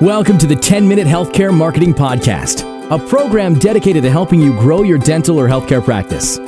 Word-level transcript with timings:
Welcome 0.00 0.38
to 0.38 0.46
the 0.46 0.54
10 0.54 0.86
Minute 0.86 1.08
Healthcare 1.08 1.52
Marketing 1.52 1.92
Podcast, 1.92 2.62
a 2.88 3.04
program 3.08 3.58
dedicated 3.58 4.04
to 4.04 4.10
helping 4.10 4.40
you 4.40 4.52
grow 4.52 4.84
your 4.84 4.96
dental 4.96 5.40
or 5.40 5.48
healthcare 5.48 5.84
practice. 5.84 6.38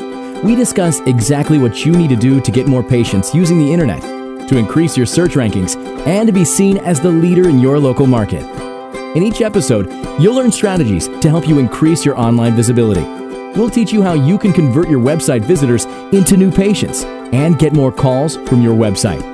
We 0.44 0.54
discuss 0.54 1.00
exactly 1.00 1.58
what 1.58 1.84
you 1.84 1.90
need 1.90 2.10
to 2.10 2.16
do 2.16 2.40
to 2.40 2.52
get 2.52 2.68
more 2.68 2.84
patients 2.84 3.34
using 3.34 3.58
the 3.58 3.72
internet, 3.72 4.02
to 4.48 4.56
increase 4.56 4.96
your 4.96 5.04
search 5.04 5.32
rankings, 5.32 5.74
and 6.06 6.28
to 6.28 6.32
be 6.32 6.44
seen 6.44 6.78
as 6.78 7.00
the 7.00 7.10
leader 7.10 7.48
in 7.48 7.58
your 7.58 7.80
local 7.80 8.06
market. 8.06 8.44
In 9.16 9.24
each 9.24 9.40
episode, 9.40 9.90
you'll 10.22 10.36
learn 10.36 10.52
strategies 10.52 11.08
to 11.08 11.28
help 11.28 11.48
you 11.48 11.58
increase 11.58 12.04
your 12.04 12.16
online 12.16 12.54
visibility. 12.54 13.02
We'll 13.58 13.68
teach 13.68 13.92
you 13.92 14.00
how 14.00 14.12
you 14.12 14.38
can 14.38 14.52
convert 14.52 14.88
your 14.88 15.00
website 15.00 15.40
visitors 15.40 15.86
into 16.14 16.36
new 16.36 16.52
patients 16.52 17.02
and 17.32 17.58
get 17.58 17.72
more 17.72 17.90
calls 17.90 18.36
from 18.36 18.62
your 18.62 18.76
website. 18.76 19.29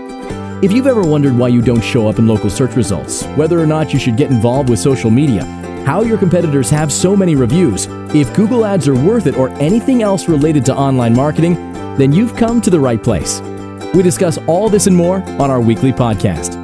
If 0.62 0.72
you've 0.72 0.86
ever 0.86 1.02
wondered 1.02 1.36
why 1.36 1.48
you 1.48 1.60
don't 1.60 1.84
show 1.84 2.08
up 2.08 2.18
in 2.18 2.26
local 2.26 2.48
search 2.48 2.76
results, 2.76 3.24
whether 3.36 3.60
or 3.60 3.66
not 3.66 3.92
you 3.92 3.98
should 3.98 4.16
get 4.16 4.30
involved 4.30 4.70
with 4.70 4.78
social 4.78 5.10
media, 5.10 5.44
how 5.84 6.00
your 6.00 6.16
competitors 6.16 6.70
have 6.70 6.90
so 6.90 7.14
many 7.14 7.34
reviews, 7.34 7.88
if 8.14 8.32
Google 8.34 8.64
Ads 8.64 8.88
are 8.88 8.94
worth 8.94 9.26
it, 9.26 9.36
or 9.36 9.50
anything 9.60 10.02
else 10.02 10.30
related 10.30 10.64
to 10.64 10.74
online 10.74 11.14
marketing, 11.14 11.56
then 11.98 12.10
you've 12.10 12.34
come 12.36 12.62
to 12.62 12.70
the 12.70 12.80
right 12.80 13.02
place. 13.02 13.42
We 13.92 14.02
discuss 14.02 14.38
all 14.46 14.70
this 14.70 14.86
and 14.86 14.96
more 14.96 15.16
on 15.38 15.50
our 15.50 15.60
weekly 15.60 15.92
podcast. 15.92 16.54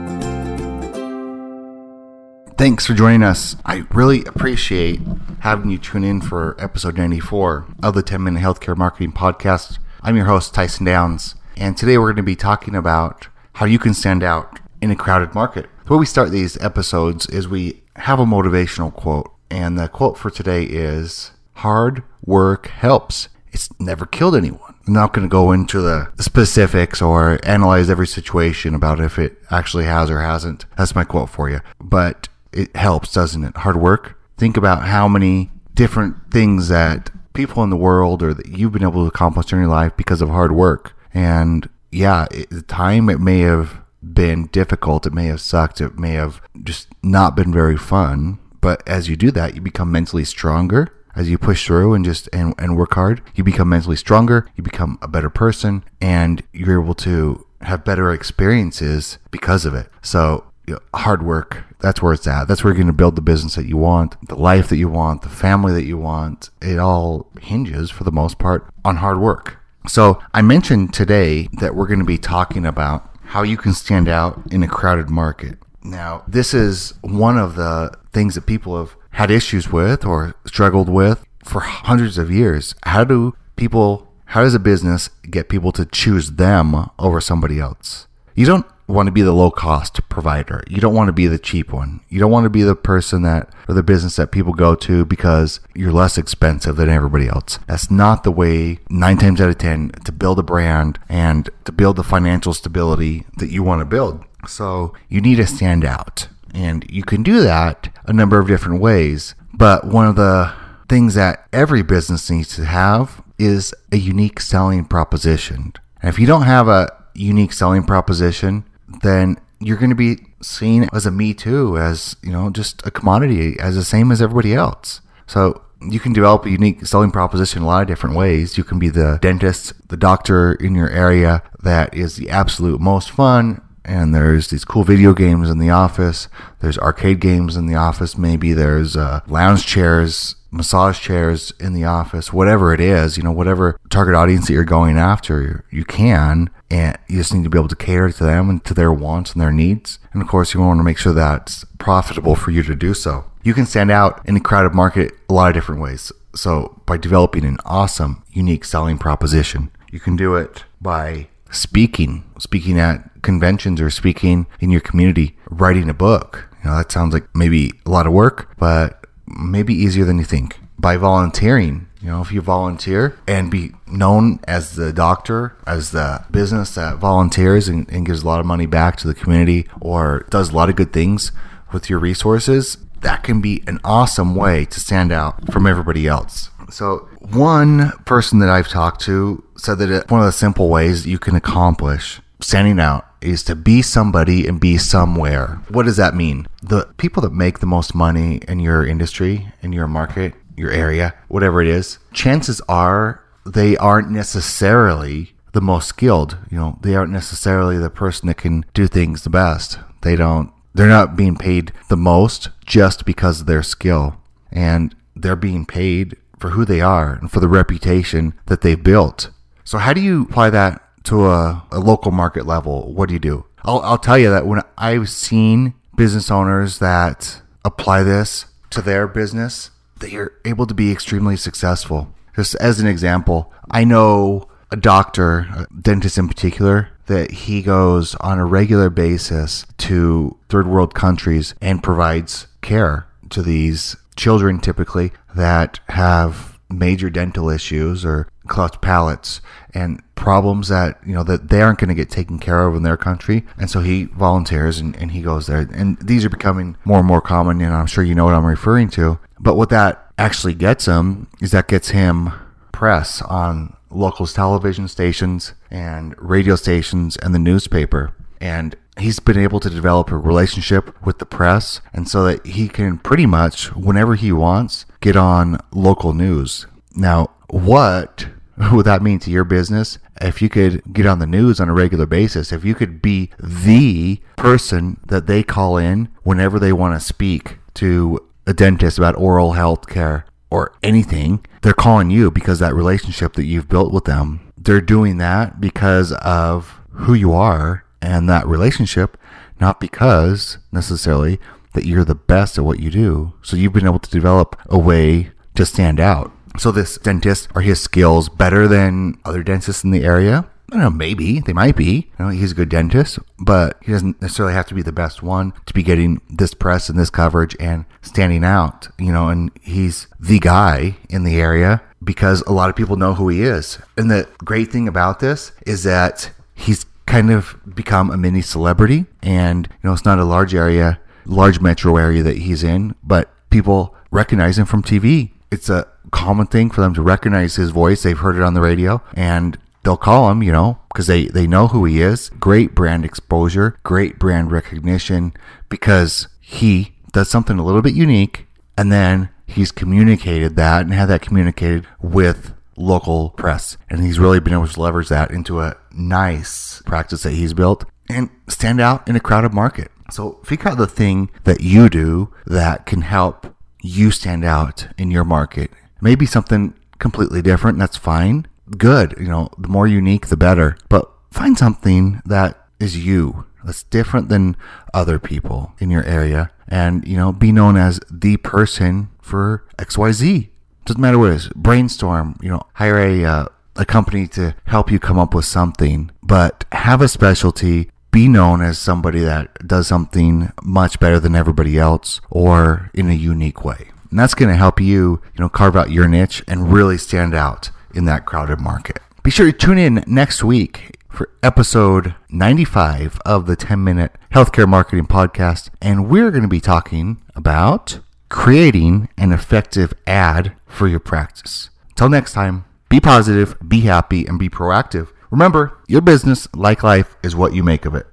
Thanks 2.56 2.86
for 2.86 2.94
joining 2.94 3.22
us. 3.22 3.56
I 3.66 3.84
really 3.92 4.24
appreciate 4.24 5.00
having 5.40 5.68
you 5.68 5.76
tune 5.76 6.02
in 6.02 6.22
for 6.22 6.56
episode 6.58 6.96
94 6.96 7.66
of 7.82 7.92
the 7.92 8.02
10 8.02 8.22
Minute 8.22 8.42
Healthcare 8.42 8.74
Marketing 8.74 9.12
Podcast. 9.12 9.78
I'm 10.00 10.16
your 10.16 10.24
host, 10.24 10.54
Tyson 10.54 10.86
Downs, 10.86 11.34
and 11.58 11.76
today 11.76 11.98
we're 11.98 12.06
going 12.06 12.16
to 12.16 12.22
be 12.22 12.36
talking 12.36 12.74
about 12.74 13.28
how 13.54 13.66
you 13.66 13.78
can 13.78 13.94
stand 13.94 14.22
out 14.22 14.58
in 14.80 14.90
a 14.90 14.96
crowded 14.96 15.34
market. 15.34 15.66
The 15.86 15.92
way 15.92 16.00
we 16.00 16.06
start 16.06 16.30
these 16.30 16.60
episodes 16.60 17.26
is 17.26 17.48
we 17.48 17.82
have 17.96 18.18
a 18.18 18.24
motivational 18.24 18.92
quote, 18.92 19.30
and 19.50 19.78
the 19.78 19.88
quote 19.88 20.18
for 20.18 20.30
today 20.30 20.64
is 20.64 21.32
Hard 21.54 22.02
work 22.24 22.66
helps. 22.68 23.28
It's 23.52 23.68
never 23.78 24.06
killed 24.06 24.34
anyone. 24.34 24.74
I'm 24.86 24.94
not 24.94 25.12
going 25.12 25.28
to 25.28 25.30
go 25.30 25.52
into 25.52 25.80
the 25.80 26.10
specifics 26.18 27.02
or 27.02 27.38
analyze 27.44 27.90
every 27.90 28.06
situation 28.06 28.74
about 28.74 28.98
if 28.98 29.18
it 29.18 29.36
actually 29.50 29.84
has 29.84 30.10
or 30.10 30.20
hasn't. 30.20 30.64
That's 30.76 30.94
my 30.94 31.04
quote 31.04 31.28
for 31.28 31.50
you. 31.50 31.60
But 31.78 32.28
it 32.52 32.74
helps, 32.74 33.12
doesn't 33.12 33.44
it? 33.44 33.56
Hard 33.58 33.76
work. 33.76 34.18
Think 34.38 34.56
about 34.56 34.86
how 34.86 35.06
many 35.06 35.50
different 35.74 36.16
things 36.30 36.68
that 36.68 37.10
people 37.34 37.62
in 37.62 37.70
the 37.70 37.76
world 37.76 38.22
or 38.22 38.34
that 38.34 38.48
you've 38.48 38.72
been 38.72 38.82
able 38.82 39.04
to 39.04 39.08
accomplish 39.08 39.52
in 39.52 39.58
your 39.58 39.68
life 39.68 39.96
because 39.96 40.22
of 40.22 40.30
hard 40.30 40.52
work. 40.52 40.96
And 41.14 41.68
yeah, 41.92 42.22
at 42.32 42.50
the 42.50 42.62
time 42.62 43.08
it 43.08 43.20
may 43.20 43.40
have 43.40 43.80
been 44.02 44.46
difficult, 44.46 45.06
it 45.06 45.12
may 45.12 45.26
have 45.26 45.40
sucked, 45.40 45.80
it 45.80 45.98
may 45.98 46.12
have 46.12 46.40
just 46.64 46.88
not 47.02 47.36
been 47.36 47.52
very 47.52 47.76
fun. 47.76 48.38
But 48.60 48.82
as 48.88 49.08
you 49.08 49.16
do 49.16 49.30
that, 49.32 49.54
you 49.54 49.60
become 49.60 49.92
mentally 49.92 50.24
stronger. 50.24 50.92
As 51.14 51.28
you 51.28 51.36
push 51.36 51.66
through 51.66 51.92
and 51.92 52.04
just 52.06 52.26
and, 52.32 52.54
and 52.56 52.74
work 52.74 52.94
hard, 52.94 53.20
you 53.34 53.44
become 53.44 53.68
mentally 53.68 53.96
stronger, 53.96 54.48
you 54.56 54.64
become 54.64 54.98
a 55.02 55.08
better 55.08 55.28
person, 55.28 55.84
and 56.00 56.42
you're 56.54 56.80
able 56.82 56.94
to 56.94 57.46
have 57.60 57.84
better 57.84 58.10
experiences 58.10 59.18
because 59.30 59.66
of 59.66 59.74
it. 59.74 59.88
So 60.00 60.44
you 60.66 60.74
know, 60.74 60.80
hard 60.94 61.22
work, 61.22 61.64
that's 61.80 62.00
where 62.00 62.14
it's 62.14 62.26
at. 62.26 62.48
That's 62.48 62.64
where 62.64 62.72
you're 62.72 62.82
going 62.82 62.86
to 62.86 62.92
build 62.94 63.16
the 63.16 63.22
business 63.22 63.56
that 63.56 63.66
you 63.66 63.76
want, 63.76 64.16
the 64.26 64.36
life 64.36 64.68
that 64.68 64.78
you 64.78 64.88
want, 64.88 65.22
the 65.22 65.28
family 65.28 65.72
that 65.74 65.84
you 65.84 65.98
want. 65.98 66.50
It 66.62 66.78
all 66.78 67.26
hinges, 67.40 67.90
for 67.90 68.04
the 68.04 68.12
most 68.12 68.38
part, 68.38 68.66
on 68.84 68.96
hard 68.96 69.20
work. 69.20 69.58
So, 69.88 70.22
I 70.32 70.42
mentioned 70.42 70.94
today 70.94 71.48
that 71.60 71.74
we're 71.74 71.88
going 71.88 71.98
to 71.98 72.04
be 72.04 72.18
talking 72.18 72.64
about 72.64 73.08
how 73.24 73.42
you 73.42 73.56
can 73.56 73.72
stand 73.74 74.08
out 74.08 74.40
in 74.50 74.62
a 74.62 74.68
crowded 74.68 75.10
market. 75.10 75.58
Now, 75.82 76.22
this 76.28 76.54
is 76.54 76.94
one 77.00 77.38
of 77.38 77.56
the 77.56 77.92
things 78.12 78.34
that 78.36 78.46
people 78.46 78.76
have 78.78 78.94
had 79.10 79.30
issues 79.30 79.72
with 79.72 80.04
or 80.04 80.34
struggled 80.46 80.88
with 80.88 81.24
for 81.44 81.60
hundreds 81.60 82.18
of 82.18 82.30
years. 82.30 82.74
How 82.84 83.04
do 83.04 83.34
people, 83.56 84.08
how 84.26 84.42
does 84.42 84.54
a 84.54 84.60
business 84.60 85.08
get 85.30 85.48
people 85.48 85.72
to 85.72 85.84
choose 85.84 86.32
them 86.32 86.90
over 86.98 87.20
somebody 87.20 87.58
else? 87.58 88.06
You 88.34 88.46
don't 88.46 88.66
want 88.92 89.06
to 89.06 89.12
be 89.12 89.22
the 89.22 89.32
low 89.32 89.50
cost 89.50 90.06
provider. 90.08 90.62
You 90.68 90.80
don't 90.80 90.94
want 90.94 91.08
to 91.08 91.12
be 91.12 91.26
the 91.26 91.38
cheap 91.38 91.72
one. 91.72 92.00
You 92.08 92.20
don't 92.20 92.30
want 92.30 92.44
to 92.44 92.50
be 92.50 92.62
the 92.62 92.76
person 92.76 93.22
that 93.22 93.52
or 93.68 93.74
the 93.74 93.82
business 93.82 94.16
that 94.16 94.32
people 94.32 94.52
go 94.52 94.74
to 94.74 95.04
because 95.04 95.60
you're 95.74 95.92
less 95.92 96.18
expensive 96.18 96.76
than 96.76 96.88
everybody 96.88 97.28
else. 97.28 97.58
That's 97.66 97.90
not 97.90 98.24
the 98.24 98.30
way 98.30 98.78
9 98.90 99.18
times 99.18 99.40
out 99.40 99.50
of 99.50 99.58
10 99.58 99.90
to 100.04 100.12
build 100.12 100.38
a 100.38 100.42
brand 100.42 100.98
and 101.08 101.48
to 101.64 101.72
build 101.72 101.96
the 101.96 102.04
financial 102.04 102.54
stability 102.54 103.24
that 103.38 103.50
you 103.50 103.62
want 103.62 103.80
to 103.80 103.84
build. 103.84 104.24
So, 104.46 104.92
you 105.08 105.20
need 105.20 105.36
to 105.36 105.46
stand 105.46 105.84
out. 105.84 106.28
And 106.54 106.84
you 106.90 107.02
can 107.02 107.22
do 107.22 107.40
that 107.40 107.88
a 108.04 108.12
number 108.12 108.38
of 108.38 108.48
different 108.48 108.80
ways, 108.80 109.34
but 109.54 109.86
one 109.86 110.06
of 110.06 110.16
the 110.16 110.52
things 110.88 111.14
that 111.14 111.46
every 111.52 111.82
business 111.82 112.30
needs 112.30 112.54
to 112.56 112.64
have 112.64 113.22
is 113.38 113.72
a 113.90 113.96
unique 113.96 114.40
selling 114.40 114.84
proposition. 114.84 115.72
And 116.02 116.08
if 116.08 116.18
you 116.18 116.26
don't 116.26 116.42
have 116.42 116.68
a 116.68 116.90
unique 117.14 117.52
selling 117.52 117.84
proposition, 117.84 118.64
then 119.02 119.36
you're 119.60 119.76
going 119.76 119.90
to 119.90 119.96
be 119.96 120.18
seen 120.42 120.88
as 120.92 121.06
a 121.06 121.10
me 121.10 121.34
too, 121.34 121.78
as 121.78 122.16
you 122.22 122.32
know, 122.32 122.50
just 122.50 122.84
a 122.86 122.90
commodity, 122.90 123.58
as 123.60 123.76
the 123.76 123.84
same 123.84 124.10
as 124.10 124.20
everybody 124.20 124.54
else. 124.54 125.00
So 125.26 125.62
you 125.80 126.00
can 126.00 126.12
develop 126.12 126.44
a 126.44 126.50
unique 126.50 126.86
selling 126.86 127.10
proposition 127.10 127.62
a 127.62 127.66
lot 127.66 127.82
of 127.82 127.88
different 127.88 128.16
ways. 128.16 128.58
You 128.58 128.64
can 128.64 128.78
be 128.78 128.88
the 128.88 129.18
dentist, 129.20 129.88
the 129.88 129.96
doctor 129.96 130.52
in 130.54 130.74
your 130.74 130.90
area 130.90 131.42
that 131.62 131.94
is 131.94 132.16
the 132.16 132.30
absolute 132.30 132.80
most 132.80 133.10
fun. 133.10 133.60
And 133.84 134.14
there's 134.14 134.48
these 134.48 134.64
cool 134.64 134.84
video 134.84 135.12
games 135.12 135.50
in 135.50 135.58
the 135.58 135.70
office. 135.70 136.28
There's 136.60 136.78
arcade 136.78 137.18
games 137.18 137.56
in 137.56 137.66
the 137.66 137.74
office. 137.74 138.16
Maybe 138.16 138.52
there's 138.52 138.96
uh, 138.96 139.20
lounge 139.26 139.66
chairs 139.66 140.36
massage 140.52 141.00
chairs 141.00 141.52
in 141.58 141.72
the 141.72 141.84
office, 141.84 142.32
whatever 142.32 142.74
it 142.74 142.80
is, 142.80 143.16
you 143.16 143.22
know, 143.22 143.32
whatever 143.32 143.80
target 143.90 144.14
audience 144.14 144.46
that 144.46 144.52
you're 144.52 144.64
going 144.64 144.98
after, 144.98 145.64
you 145.70 145.84
can. 145.84 146.50
And 146.72 146.96
you 147.06 147.18
just 147.18 147.34
need 147.34 147.44
to 147.44 147.50
be 147.50 147.58
able 147.58 147.68
to 147.68 147.76
cater 147.76 148.10
to 148.10 148.24
them 148.24 148.48
and 148.48 148.64
to 148.64 148.72
their 148.72 148.90
wants 148.90 149.32
and 149.32 149.42
their 149.42 149.52
needs. 149.52 149.98
And 150.14 150.22
of 150.22 150.28
course, 150.28 150.54
you 150.54 150.60
want 150.60 150.80
to 150.80 150.84
make 150.84 150.96
sure 150.96 151.12
that's 151.12 151.66
profitable 151.76 152.34
for 152.34 152.50
you 152.50 152.62
to 152.62 152.74
do 152.74 152.94
so. 152.94 153.26
You 153.42 153.52
can 153.52 153.66
stand 153.66 153.90
out 153.90 154.26
in 154.26 154.36
a 154.36 154.40
crowded 154.40 154.72
market 154.72 155.12
a 155.28 155.34
lot 155.34 155.48
of 155.48 155.54
different 155.54 155.82
ways. 155.82 156.10
So, 156.34 156.80
by 156.86 156.96
developing 156.96 157.44
an 157.44 157.58
awesome, 157.66 158.22
unique 158.32 158.64
selling 158.64 158.96
proposition, 158.96 159.70
you 159.90 160.00
can 160.00 160.16
do 160.16 160.34
it 160.34 160.64
by 160.80 161.28
speaking, 161.50 162.24
speaking 162.38 162.80
at 162.80 163.20
conventions 163.20 163.78
or 163.78 163.90
speaking 163.90 164.46
in 164.60 164.70
your 164.70 164.80
community, 164.80 165.36
writing 165.50 165.90
a 165.90 165.94
book. 165.94 166.48
You 166.64 166.70
know, 166.70 166.78
that 166.78 166.90
sounds 166.90 167.12
like 167.12 167.28
maybe 167.34 167.72
a 167.84 167.90
lot 167.90 168.06
of 168.06 168.14
work, 168.14 168.56
but 168.58 169.06
maybe 169.26 169.74
easier 169.74 170.06
than 170.06 170.16
you 170.16 170.24
think 170.24 170.58
by 170.78 170.96
volunteering. 170.96 171.88
You 172.02 172.08
know, 172.08 172.20
if 172.20 172.32
you 172.32 172.40
volunteer 172.40 173.16
and 173.28 173.48
be 173.48 173.72
known 173.86 174.40
as 174.48 174.74
the 174.74 174.92
doctor, 174.92 175.56
as 175.66 175.92
the 175.92 176.24
business 176.32 176.74
that 176.74 176.96
volunteers 176.96 177.68
and, 177.68 177.88
and, 177.88 178.04
gives 178.04 178.24
a 178.24 178.26
lot 178.26 178.40
of 178.40 178.46
money 178.46 178.66
back 178.66 178.96
to 178.96 179.06
the 179.06 179.14
community 179.14 179.68
or 179.80 180.26
does 180.28 180.50
a 180.50 180.56
lot 180.56 180.68
of 180.68 180.74
good 180.74 180.92
things 180.92 181.30
with 181.72 181.88
your 181.88 182.00
resources, 182.00 182.76
that 183.02 183.22
can 183.22 183.40
be 183.40 183.62
an 183.68 183.78
awesome 183.84 184.34
way 184.34 184.64
to 184.64 184.80
stand 184.80 185.12
out 185.12 185.52
from 185.52 185.64
everybody 185.64 186.08
else. 186.08 186.50
So, 186.70 187.08
one 187.20 187.92
person 188.04 188.40
that 188.40 188.48
I've 188.48 188.68
talked 188.68 189.00
to 189.02 189.44
said 189.56 189.78
that 189.78 190.10
one 190.10 190.20
of 190.20 190.26
the 190.26 190.32
simple 190.32 190.68
ways 190.68 191.06
you 191.06 191.18
can 191.20 191.36
accomplish 191.36 192.20
standing 192.40 192.80
out 192.80 193.06
is 193.20 193.44
to 193.44 193.54
be 193.54 193.82
somebody 193.82 194.46
and 194.46 194.60
be 194.60 194.76
somewhere. 194.76 195.60
What 195.68 195.86
does 195.86 195.96
that 195.96 196.14
mean? 196.14 196.46
The 196.62 196.86
people 196.96 197.22
that 197.22 197.32
make 197.32 197.60
the 197.60 197.66
most 197.66 197.94
money 197.94 198.40
in 198.48 198.58
your 198.58 198.84
industry, 198.84 199.52
in 199.62 199.72
your 199.72 199.86
market, 199.86 200.34
your 200.56 200.70
area, 200.70 201.14
whatever 201.28 201.62
it 201.62 201.68
is, 201.68 201.98
chances 202.12 202.60
are 202.68 203.22
they 203.44 203.76
aren't 203.76 204.10
necessarily 204.10 205.34
the 205.52 205.60
most 205.60 205.88
skilled. 205.88 206.38
You 206.50 206.58
know, 206.58 206.78
they 206.82 206.94
aren't 206.94 207.12
necessarily 207.12 207.78
the 207.78 207.90
person 207.90 208.28
that 208.28 208.36
can 208.36 208.64
do 208.74 208.86
things 208.86 209.22
the 209.22 209.30
best. 209.30 209.78
They 210.02 210.16
don't, 210.16 210.52
they're 210.74 210.88
not 210.88 211.16
being 211.16 211.36
paid 211.36 211.72
the 211.88 211.96
most 211.96 212.50
just 212.64 213.04
because 213.04 213.40
of 213.40 213.46
their 213.46 213.62
skill. 213.62 214.16
And 214.50 214.94
they're 215.14 215.36
being 215.36 215.66
paid 215.66 216.16
for 216.38 216.50
who 216.50 216.64
they 216.64 216.80
are 216.80 217.14
and 217.14 217.30
for 217.30 217.40
the 217.40 217.48
reputation 217.48 218.34
that 218.46 218.62
they've 218.62 218.82
built. 218.82 219.30
So, 219.64 219.78
how 219.78 219.92
do 219.92 220.00
you 220.00 220.22
apply 220.22 220.50
that 220.50 220.82
to 221.04 221.26
a, 221.26 221.64
a 221.70 221.78
local 221.78 222.12
market 222.12 222.46
level, 222.46 222.92
what 222.92 223.08
do 223.08 223.14
you 223.14 223.20
do? 223.20 223.44
I'll, 223.64 223.80
I'll 223.80 223.98
tell 223.98 224.18
you 224.18 224.30
that 224.30 224.46
when 224.46 224.62
I've 224.76 225.08
seen 225.08 225.74
business 225.96 226.30
owners 226.30 226.78
that 226.78 227.42
apply 227.64 228.02
this 228.02 228.46
to 228.70 228.82
their 228.82 229.06
business, 229.06 229.70
they 230.02 230.16
are 230.16 230.32
able 230.44 230.66
to 230.66 230.74
be 230.74 230.92
extremely 230.92 231.36
successful. 231.36 232.12
Just 232.36 232.54
as 232.56 232.80
an 232.80 232.86
example, 232.86 233.52
I 233.70 233.84
know 233.84 234.48
a 234.70 234.76
doctor, 234.76 235.46
a 235.54 235.66
dentist 235.80 236.18
in 236.18 236.28
particular, 236.28 236.88
that 237.06 237.30
he 237.30 237.62
goes 237.62 238.14
on 238.16 238.38
a 238.38 238.44
regular 238.44 238.90
basis 238.90 239.66
to 239.76 240.36
third 240.48 240.66
world 240.66 240.94
countries 240.94 241.54
and 241.60 241.82
provides 241.82 242.46
care 242.60 243.06
to 243.30 243.42
these 243.42 243.96
children 244.16 244.60
typically 244.60 245.12
that 245.34 245.80
have 245.88 246.58
major 246.68 247.10
dental 247.10 247.50
issues 247.50 248.04
or 248.04 248.28
cleft 248.46 248.80
palates 248.80 249.40
and 249.74 250.02
problems 250.14 250.68
that 250.68 250.98
you 251.04 251.12
know 251.12 251.22
that 251.22 251.48
they 251.48 251.60
aren't 251.60 251.78
going 251.78 251.88
to 251.88 251.94
get 251.94 252.10
taken 252.10 252.38
care 252.38 252.66
of 252.66 252.74
in 252.74 252.82
their 252.82 252.96
country. 252.96 253.44
And 253.58 253.70
so 253.70 253.80
he 253.80 254.04
volunteers 254.04 254.78
and, 254.78 254.96
and 254.96 255.10
he 255.10 255.20
goes 255.20 255.46
there. 255.46 255.60
And 255.60 255.98
these 255.98 256.24
are 256.24 256.30
becoming 256.30 256.76
more 256.84 256.98
and 256.98 257.06
more 257.06 257.20
common 257.20 257.60
and 257.60 257.74
i'm 257.74 257.86
sure 257.86 258.04
you 258.04 258.14
know 258.14 258.24
what 258.24 258.34
i'm 258.34 258.46
referring 258.46 258.88
to 258.90 259.18
but 259.42 259.56
what 259.56 259.70
that 259.70 260.12
actually 260.16 260.54
gets 260.54 260.86
him 260.86 261.26
is 261.40 261.50
that 261.50 261.68
gets 261.68 261.90
him 261.90 262.30
press 262.70 263.20
on 263.22 263.76
local 263.90 264.26
television 264.26 264.88
stations 264.88 265.52
and 265.70 266.14
radio 266.16 266.54
stations 266.56 267.16
and 267.16 267.34
the 267.34 267.38
newspaper. 267.38 268.14
And 268.40 268.76
he's 268.98 269.18
been 269.18 269.38
able 269.38 269.60
to 269.60 269.68
develop 269.68 270.10
a 270.10 270.16
relationship 270.16 270.94
with 271.04 271.18
the 271.18 271.26
press 271.26 271.80
and 271.92 272.08
so 272.08 272.24
that 272.24 272.46
he 272.46 272.68
can 272.68 272.98
pretty 272.98 273.26
much 273.26 273.74
whenever 273.74 274.14
he 274.14 274.32
wants 274.32 274.86
get 275.00 275.16
on 275.16 275.58
local 275.72 276.12
news. 276.12 276.66
Now 276.94 277.30
what 277.48 278.28
would 278.72 278.86
that 278.86 279.02
mean 279.02 279.18
to 279.20 279.30
your 279.30 279.44
business? 279.44 279.98
If 280.20 280.40
you 280.40 280.48
could 280.48 280.82
get 280.92 281.06
on 281.06 281.18
the 281.18 281.26
news 281.26 281.58
on 281.58 281.68
a 281.68 281.74
regular 281.74 282.06
basis 282.06 282.52
if 282.52 282.64
you 282.64 282.74
could 282.74 283.02
be 283.02 283.30
the 283.42 284.20
person 284.36 284.98
that 285.06 285.26
they 285.26 285.42
call 285.42 285.76
in 285.76 286.08
whenever 286.22 286.58
they 286.58 286.72
want 286.72 286.94
to 286.94 287.04
speak 287.04 287.58
to 287.74 288.20
a 288.46 288.52
dentist 288.52 288.98
about 288.98 289.16
oral 289.16 289.52
health 289.52 289.88
care 289.88 290.24
or 290.50 290.74
anything 290.82 291.44
they're 291.62 291.72
calling 291.72 292.10
you 292.10 292.30
because 292.30 292.58
that 292.58 292.74
relationship 292.74 293.34
that 293.34 293.44
you've 293.44 293.68
built 293.68 293.92
with 293.92 294.04
them 294.04 294.52
they're 294.64 294.80
doing 294.80 295.18
that 295.18 295.60
because 295.60 296.12
of 296.12 296.80
who 296.90 297.14
you 297.14 297.32
are 297.32 297.84
and 298.00 298.28
that 298.28 298.46
relationship, 298.46 299.16
not 299.60 299.80
because 299.80 300.58
necessarily 300.70 301.38
that 301.74 301.86
you're 301.86 302.04
the 302.04 302.14
best 302.14 302.58
at 302.58 302.64
what 302.64 302.80
you 302.80 302.90
do. 302.90 303.32
So 303.42 303.56
you've 303.56 303.72
been 303.72 303.86
able 303.86 303.98
to 303.98 304.10
develop 304.10 304.60
a 304.66 304.78
way 304.78 305.30
to 305.54 305.66
stand 305.66 306.00
out. 306.00 306.32
So 306.58 306.70
this 306.70 306.98
dentist, 306.98 307.48
are 307.54 307.62
his 307.62 307.80
skills 307.80 308.28
better 308.28 308.68
than 308.68 309.18
other 309.24 309.42
dentists 309.42 309.84
in 309.84 309.90
the 309.90 310.04
area? 310.04 310.48
I 310.70 310.76
don't 310.76 310.82
know, 310.82 310.90
maybe 310.90 311.40
they 311.40 311.52
might 311.52 311.76
be. 311.76 312.10
You 312.18 312.24
know, 312.24 312.28
he's 312.28 312.52
a 312.52 312.54
good 312.54 312.68
dentist, 312.70 313.18
but 313.38 313.78
he 313.82 313.92
doesn't 313.92 314.22
necessarily 314.22 314.54
have 314.54 314.66
to 314.68 314.74
be 314.74 314.82
the 314.82 314.92
best 314.92 315.22
one 315.22 315.52
to 315.66 315.74
be 315.74 315.82
getting 315.82 316.20
this 316.30 316.54
press 316.54 316.88
and 316.88 316.98
this 316.98 317.10
coverage 317.10 317.54
and 317.60 317.84
standing 318.00 318.44
out. 318.44 318.88
You 318.98 319.12
know, 319.12 319.28
and 319.28 319.50
he's 319.60 320.06
the 320.18 320.38
guy 320.38 320.96
in 321.10 321.24
the 321.24 321.40
area 321.40 321.82
because 322.02 322.42
a 322.42 322.52
lot 322.52 322.70
of 322.70 322.76
people 322.76 322.96
know 322.96 323.14
who 323.14 323.28
he 323.28 323.42
is. 323.42 323.78
And 323.96 324.10
the 324.10 324.28
great 324.38 324.72
thing 324.72 324.88
about 324.88 325.20
this 325.20 325.52
is 325.66 325.82
that 325.84 326.30
he's 326.54 326.86
kind 327.06 327.30
of 327.30 327.56
become 327.74 328.10
a 328.10 328.16
mini 328.16 328.42
celebrity. 328.42 329.06
And, 329.22 329.66
you 329.66 329.88
know, 329.88 329.92
it's 329.92 330.04
not 330.04 330.18
a 330.18 330.24
large 330.24 330.54
area, 330.54 331.00
large 331.26 331.60
metro 331.60 331.96
area 331.96 332.22
that 332.22 332.38
he's 332.38 332.64
in, 332.64 332.94
but 333.02 333.30
people 333.50 333.94
recognize 334.10 334.58
him 334.58 334.66
from 334.66 334.82
TV. 334.82 335.32
It's 335.50 335.68
a 335.68 335.86
common 336.10 336.46
thing 336.46 336.70
for 336.70 336.80
them 336.80 336.94
to 336.94 337.02
recognize 337.02 337.56
his 337.56 337.70
voice. 337.70 338.02
They've 338.02 338.18
heard 338.18 338.36
it 338.36 338.42
on 338.42 338.54
the 338.54 338.60
radio 338.60 339.02
and 339.14 339.58
they'll 339.82 339.96
call 339.96 340.30
him, 340.30 340.42
you 340.42 340.52
know, 340.52 340.78
because 340.88 341.06
they, 341.06 341.26
they 341.26 341.46
know 341.46 341.68
who 341.68 341.84
he 341.84 342.00
is. 342.00 342.28
Great 342.30 342.74
brand 342.74 343.04
exposure, 343.04 343.78
great 343.82 344.18
brand 344.18 344.52
recognition 344.52 345.32
because 345.68 346.28
he 346.40 346.94
does 347.12 347.28
something 347.28 347.58
a 347.58 347.64
little 347.64 347.82
bit 347.82 347.94
unique 347.94 348.46
and 348.76 348.90
then 348.90 349.28
he's 349.46 349.72
communicated 349.72 350.56
that 350.56 350.82
and 350.82 350.94
had 350.94 351.06
that 351.06 351.22
communicated 351.22 351.86
with 352.00 352.52
local 352.76 353.30
press. 353.30 353.76
And 353.90 354.02
he's 354.02 354.18
really 354.18 354.40
been 354.40 354.54
able 354.54 354.68
to 354.68 354.80
leverage 354.80 355.08
that 355.08 355.30
into 355.30 355.60
a 355.60 355.76
nice 355.92 356.82
practice 356.86 357.22
that 357.22 357.32
he's 357.32 357.54
built 357.54 357.84
and 358.08 358.30
stand 358.48 358.80
out 358.80 359.06
in 359.08 359.16
a 359.16 359.20
crowded 359.20 359.52
market. 359.52 359.90
So 360.10 360.40
figure 360.44 360.70
out 360.70 360.78
the 360.78 360.86
thing 360.86 361.30
that 361.44 361.60
you 361.60 361.88
do 361.88 362.32
that 362.46 362.86
can 362.86 363.02
help 363.02 363.54
you 363.82 364.10
stand 364.10 364.44
out 364.44 364.88
in 364.98 365.10
your 365.10 365.24
market. 365.24 365.70
Maybe 366.00 366.26
something 366.26 366.74
completely 366.98 367.42
different, 367.42 367.78
that's 367.78 367.96
fine. 367.96 368.46
Good. 368.76 369.14
You 369.18 369.28
know, 369.28 369.50
the 369.58 369.68
more 369.68 369.86
unique, 369.86 370.28
the 370.28 370.36
better. 370.36 370.76
But 370.88 371.10
find 371.30 371.56
something 371.58 372.20
that 372.24 372.58
is 372.78 373.04
you, 373.04 373.46
that's 373.64 373.84
different 373.84 374.28
than 374.28 374.56
other 374.92 375.18
people 375.18 375.72
in 375.78 375.90
your 375.90 376.04
area. 376.04 376.50
And, 376.68 377.06
you 377.06 377.16
know, 377.16 377.32
be 377.32 377.52
known 377.52 377.76
as 377.76 378.00
the 378.10 378.38
person 378.38 379.10
for 379.20 379.64
XYZ 379.78 380.48
doesn't 380.84 381.00
matter 381.00 381.18
what 381.18 381.30
it 381.30 381.36
is. 381.36 381.48
Brainstorm. 381.50 382.38
You 382.42 382.50
know, 382.50 382.62
hire 382.74 382.98
a 382.98 383.24
uh, 383.24 383.46
a 383.76 383.84
company 383.84 384.26
to 384.28 384.54
help 384.66 384.90
you 384.90 384.98
come 384.98 385.18
up 385.18 385.34
with 385.34 385.44
something, 385.44 386.10
but 386.22 386.64
have 386.72 387.00
a 387.00 387.08
specialty. 387.08 387.90
Be 388.10 388.28
known 388.28 388.60
as 388.60 388.78
somebody 388.78 389.20
that 389.20 389.66
does 389.66 389.86
something 389.86 390.52
much 390.62 391.00
better 391.00 391.18
than 391.18 391.34
everybody 391.34 391.78
else, 391.78 392.20
or 392.30 392.90
in 392.92 393.08
a 393.08 393.14
unique 393.14 393.64
way. 393.64 393.88
And 394.10 394.18
that's 394.18 394.34
going 394.34 394.50
to 394.50 394.56
help 394.56 394.80
you, 394.80 395.22
you 395.34 395.40
know, 395.40 395.48
carve 395.48 395.76
out 395.76 395.90
your 395.90 396.06
niche 396.06 396.42
and 396.46 396.70
really 396.70 396.98
stand 396.98 397.34
out 397.34 397.70
in 397.94 398.04
that 398.06 398.26
crowded 398.26 398.60
market. 398.60 398.98
Be 399.22 399.30
sure 399.30 399.46
to 399.46 399.52
tune 399.52 399.78
in 399.78 400.02
next 400.06 400.42
week 400.42 400.98
for 401.08 401.30
episode 401.42 402.14
95 402.30 403.20
of 403.24 403.46
the 403.46 403.54
10 403.56 403.84
minute 403.84 404.12
healthcare 404.32 404.68
marketing 404.68 405.06
podcast. 405.06 405.70
And 405.80 406.08
we're 406.08 406.30
going 406.30 406.42
to 406.42 406.48
be 406.48 406.60
talking 406.60 407.22
about 407.34 408.00
creating 408.28 409.08
an 409.16 409.30
effective 409.30 409.92
ad 410.06 410.56
for 410.66 410.88
your 410.88 411.00
practice. 411.00 411.70
Till 411.94 412.08
next 412.08 412.32
time, 412.32 412.64
be 412.88 412.98
positive, 412.98 413.56
be 413.66 413.82
happy, 413.82 414.26
and 414.26 414.38
be 414.38 414.48
proactive. 414.48 415.08
Remember, 415.30 415.78
your 415.88 416.00
business, 416.00 416.48
like 416.54 416.82
life, 416.82 417.16
is 417.22 417.36
what 417.36 417.54
you 417.54 417.62
make 417.62 417.84
of 417.86 417.94
it. 417.94 418.06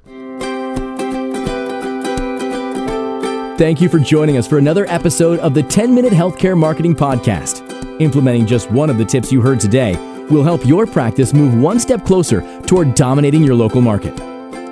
Thank 3.57 3.81
you 3.81 3.89
for 3.89 3.99
joining 3.99 4.37
us 4.37 4.47
for 4.47 4.57
another 4.57 4.85
episode 4.85 5.39
of 5.39 5.53
the 5.53 5.63
10 5.63 5.93
Minute 5.93 6.13
Healthcare 6.13 6.57
Marketing 6.57 6.95
Podcast. 6.95 7.69
Implementing 7.99 8.45
just 8.45 8.69
one 8.71 8.89
of 8.89 8.97
the 8.97 9.05
tips 9.05 9.31
you 9.31 9.41
heard 9.41 9.59
today 9.59 9.95
will 10.29 10.43
help 10.43 10.65
your 10.65 10.85
practice 10.85 11.33
move 11.33 11.55
one 11.55 11.79
step 11.79 12.05
closer 12.05 12.41
toward 12.61 12.95
dominating 12.95 13.43
your 13.43 13.55
local 13.55 13.81
market. 13.81 14.13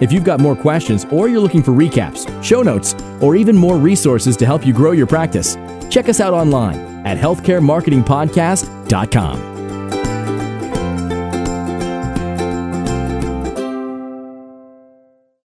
If 0.02 0.12
you've 0.12 0.24
got 0.24 0.40
more 0.40 0.56
questions 0.56 1.06
or 1.06 1.28
you're 1.28 1.42
looking 1.42 1.64
for 1.64 1.72
recaps, 1.72 2.28
show 2.44 2.62
notes, 2.62 2.94
or 3.22 3.36
even 3.36 3.58
more 3.58 3.78
resources 3.78 4.38
to 4.38 4.46
help 4.46 4.64
you 4.66 4.74
grow 4.74 4.92
your 4.92 5.08
practice, 5.08 5.56
check 5.90 6.10
us 6.10 6.20
out 6.20 6.34
online 6.34 6.78
at 7.06 7.18
healthcaremarketingpodcast.com. 7.18 9.57